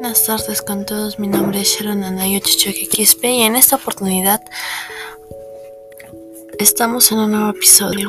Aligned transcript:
buenas 0.00 0.24
tardes 0.24 0.62
con 0.62 0.86
todos. 0.86 1.18
Mi 1.18 1.28
nombre 1.28 1.60
es 1.60 1.68
Sharon 1.68 2.04
Anayo 2.04 2.40
Quispe 2.40 3.32
y 3.32 3.42
en 3.42 3.54
esta 3.54 3.76
oportunidad 3.76 4.40
estamos 6.58 7.12
en 7.12 7.18
un 7.18 7.32
nuevo 7.32 7.50
episodio 7.50 8.08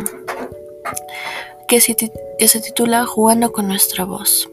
que 1.67 1.81
se 1.81 2.61
titula 2.61 3.05
Jugando 3.05 3.51
con 3.51 3.67
nuestra 3.67 4.05
voz. 4.05 4.49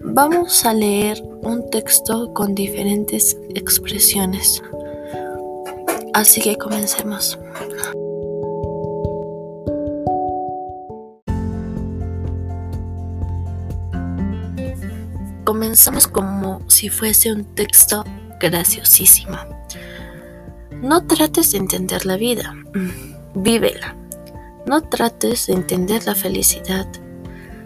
Vamos 0.00 0.64
a 0.64 0.74
leer 0.74 1.22
un 1.42 1.70
texto 1.70 2.34
con 2.34 2.56
diferentes 2.56 3.36
expresiones. 3.54 4.64
Así 6.12 6.40
que 6.40 6.56
comencemos. 6.56 7.38
Comenzamos 15.46 16.08
como 16.08 16.60
si 16.68 16.88
fuese 16.88 17.30
un 17.32 17.44
texto 17.44 18.04
graciosísimo. 18.40 19.36
No 20.82 21.06
trates 21.06 21.52
de 21.52 21.58
entender 21.58 22.04
la 22.04 22.16
vida, 22.16 22.52
mm, 22.52 23.42
vívela. 23.44 23.94
No 24.66 24.82
trates 24.82 25.46
de 25.46 25.52
entender 25.52 26.04
la 26.04 26.16
felicidad, 26.16 26.88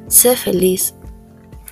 sé 0.09 0.37
feliz. 0.37 0.95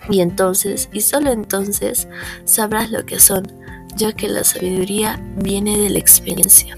Y 0.09 0.23
entonces, 0.23 0.89
y 0.95 1.02
solo 1.02 1.30
entonces, 1.30 2.09
sabrás 2.47 2.91
lo 2.91 3.04
que 3.04 3.21
son, 3.21 3.47
ya 3.95 4.15
que 4.15 4.29
la 4.29 4.45
sabiduría 4.45 5.23
viene 5.37 5.77
de 5.77 5.91
la 5.91 5.99
experiencia. 5.99 6.75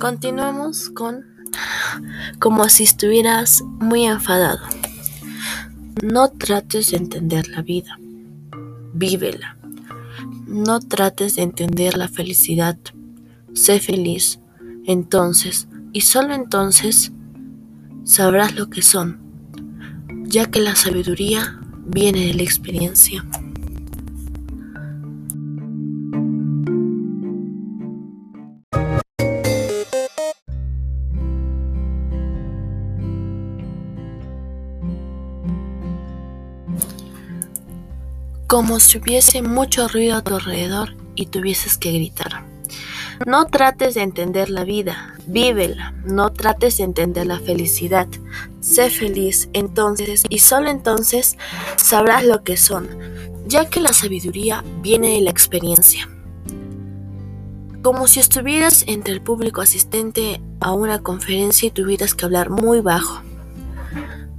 Continuamos 0.00 0.88
con 0.88 1.26
como 2.38 2.70
si 2.70 2.84
estuvieras 2.84 3.62
muy 3.80 4.06
enfadado. 4.06 4.60
No 6.02 6.30
trates 6.30 6.92
de 6.92 6.96
entender 6.96 7.48
la 7.48 7.60
vida, 7.60 7.98
vívela. 8.94 9.58
No 10.46 10.80
trates 10.80 11.36
de 11.36 11.42
entender 11.42 11.98
la 11.98 12.08
felicidad, 12.08 12.78
sé 13.52 13.78
feliz. 13.78 14.40
Entonces, 14.86 15.68
y 15.92 16.00
solo 16.00 16.32
entonces, 16.32 17.12
sabrás 18.04 18.54
lo 18.54 18.70
que 18.70 18.80
son, 18.80 19.20
ya 20.24 20.50
que 20.50 20.60
la 20.60 20.76
sabiduría 20.76 21.60
viene 21.84 22.28
de 22.28 22.34
la 22.34 22.42
experiencia. 22.42 23.22
Como 38.50 38.80
si 38.80 38.98
hubiese 38.98 39.42
mucho 39.42 39.86
ruido 39.86 40.16
a 40.16 40.22
tu 40.22 40.34
alrededor 40.34 40.96
y 41.14 41.26
tuvieses 41.26 41.78
que 41.78 41.92
gritar. 41.92 42.44
No 43.24 43.46
trates 43.46 43.94
de 43.94 44.02
entender 44.02 44.50
la 44.50 44.64
vida, 44.64 45.14
vívela, 45.28 45.94
no 46.04 46.32
trates 46.32 46.78
de 46.78 46.82
entender 46.82 47.28
la 47.28 47.38
felicidad, 47.38 48.08
sé 48.58 48.90
feliz 48.90 49.48
entonces 49.52 50.24
y 50.28 50.40
solo 50.40 50.68
entonces 50.68 51.38
sabrás 51.76 52.24
lo 52.24 52.42
que 52.42 52.56
son, 52.56 52.88
ya 53.46 53.70
que 53.70 53.78
la 53.78 53.92
sabiduría 53.92 54.64
viene 54.82 55.10
de 55.10 55.20
la 55.20 55.30
experiencia. 55.30 56.08
Como 57.82 58.08
si 58.08 58.18
estuvieras 58.18 58.82
entre 58.88 59.14
el 59.14 59.20
público 59.20 59.60
asistente 59.60 60.40
a 60.58 60.72
una 60.72 60.98
conferencia 61.04 61.68
y 61.68 61.70
tuvieras 61.70 62.16
que 62.16 62.24
hablar 62.24 62.50
muy 62.50 62.80
bajo. 62.80 63.22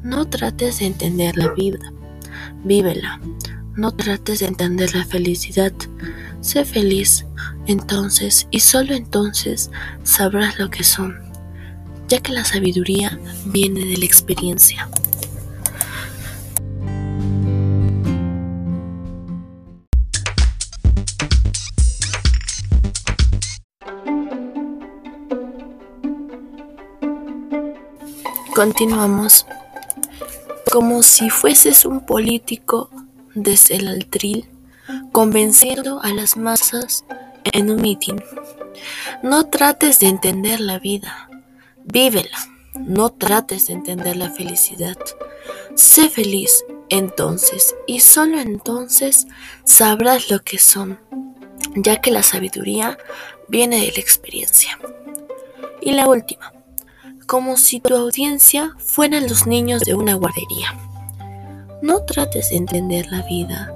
No 0.04 0.28
trates 0.28 0.80
de 0.80 0.88
entender 0.88 1.38
la 1.38 1.48
vida, 1.54 1.94
vívela, 2.66 3.22
no 3.76 3.92
trates 3.92 4.40
de 4.40 4.48
entender 4.48 4.94
la 4.96 5.06
felicidad. 5.06 5.74
Sé 6.42 6.66
feliz. 6.66 7.26
Entonces 7.68 8.48
y 8.52 8.60
solo 8.60 8.94
entonces 8.94 9.70
sabrás 10.04 10.58
lo 10.60 10.70
que 10.70 10.84
son, 10.84 11.20
ya 12.08 12.20
que 12.20 12.32
la 12.32 12.44
sabiduría 12.44 13.20
viene 13.46 13.86
de 13.86 13.98
la 13.98 14.06
experiencia. 14.06 14.90
Continuamos. 28.56 29.46
Como 30.72 31.04
si 31.04 31.30
fueses 31.30 31.86
un 31.86 32.06
político 32.06 32.90
desde 33.36 33.76
el 33.76 33.88
altril, 33.88 34.50
convenciendo 35.12 36.02
a 36.02 36.14
las 36.14 36.38
masas 36.38 37.06
en 37.52 37.70
un 37.72 37.82
mitin. 37.82 38.22
No 39.24 39.48
trates 39.48 40.00
de 40.00 40.08
entender 40.08 40.60
la 40.60 40.80
vida, 40.80 41.30
vívela. 41.84 42.38
No 42.74 43.10
trates 43.10 43.68
de 43.68 43.74
entender 43.74 44.16
la 44.16 44.30
felicidad. 44.30 44.98
Sé 45.76 46.10
feliz 46.10 46.64
entonces 46.90 47.76
y 47.86 48.00
solo 48.00 48.40
entonces 48.40 49.28
sabrás 49.66 50.30
lo 50.30 50.40
que 50.40 50.58
son, 50.58 51.00
ya 51.76 52.02
que 52.02 52.12
la 52.12 52.24
sabiduría 52.24 52.98
viene 53.48 53.78
de 53.78 53.92
la 53.92 54.00
experiencia. 54.00 54.80
Y 55.82 55.92
la 55.92 56.08
última, 56.08 56.54
como 57.28 57.58
si 57.58 57.80
tu 57.80 57.96
audiencia 57.96 58.76
fueran 58.78 59.28
los 59.28 59.48
niños 59.48 59.82
de 59.82 59.96
una 59.96 60.16
guardería. 60.16 60.78
No 61.82 62.04
trates 62.04 62.50
de 62.50 62.58
entender 62.58 63.08
la 63.12 63.24
vida, 63.24 63.74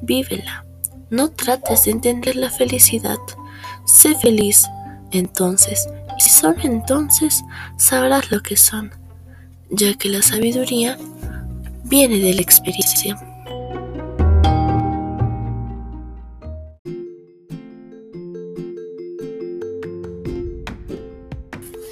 vívela. 0.00 0.64
No 1.10 1.30
trates 1.30 1.84
de 1.84 1.90
entender 1.90 2.34
la 2.34 2.50
felicidad, 2.50 3.18
sé 3.84 4.14
feliz. 4.14 4.66
Entonces, 5.12 5.86
y 6.18 6.28
solo 6.28 6.56
entonces 6.62 7.44
sabrás 7.76 8.30
lo 8.32 8.40
que 8.40 8.56
son, 8.56 8.90
ya 9.70 9.94
que 9.94 10.08
la 10.08 10.22
sabiduría 10.22 10.96
viene 11.84 12.18
de 12.18 12.34
la 12.34 12.40
experiencia. 12.40 13.16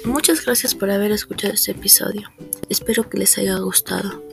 Muchas 0.05 0.43
gracias 0.43 0.73
por 0.73 0.89
haber 0.89 1.11
escuchado 1.11 1.53
este 1.53 1.71
episodio. 1.71 2.29
Espero 2.67 3.07
que 3.07 3.19
les 3.19 3.37
haya 3.37 3.57
gustado. 3.59 4.24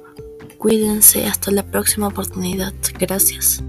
Cuídense 0.62 1.26
hasta 1.26 1.50
la 1.50 1.64
próxima 1.64 2.06
oportunidad. 2.06 2.72
Gracias. 2.96 3.64